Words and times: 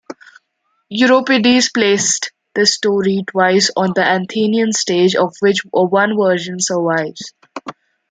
Euripides 0.89 1.69
placed 1.71 2.31
this 2.55 2.73
story 2.73 3.23
twice 3.27 3.69
on 3.77 3.93
the 3.93 4.01
Athenian 4.03 4.71
stage, 4.73 5.13
of 5.15 5.31
which 5.41 5.59
one 5.69 6.17
version 6.17 6.57
survives. 6.59 7.35